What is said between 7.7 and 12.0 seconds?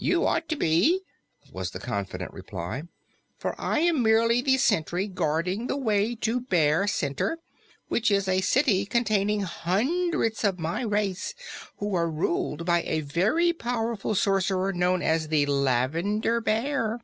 which is a city containing hundreds of my race, who